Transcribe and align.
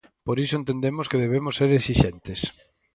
Por 0.25 0.37
iso 0.45 0.55
entendemos 0.57 1.09
que 1.11 1.21
debemos 1.25 1.53
ser 1.59 1.69
exixentes. 1.79 2.39